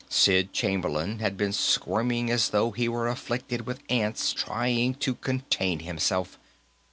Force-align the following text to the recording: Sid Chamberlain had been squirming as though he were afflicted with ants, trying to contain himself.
Sid 0.09 0.51
Chamberlain 0.51 1.19
had 1.19 1.37
been 1.37 1.53
squirming 1.53 2.31
as 2.31 2.49
though 2.49 2.71
he 2.71 2.89
were 2.89 3.07
afflicted 3.07 3.67
with 3.67 3.83
ants, 3.87 4.33
trying 4.33 4.95
to 4.95 5.13
contain 5.13 5.81
himself. 5.81 6.39